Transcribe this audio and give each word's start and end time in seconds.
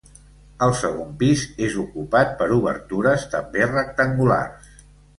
El 0.67 0.71
segon 0.79 1.11
pis 1.19 1.43
és 1.69 1.77
ocupat 1.85 2.35
per 2.41 2.49
obertures 2.57 3.31
també 3.37 3.71
rectangulars. 3.77 4.79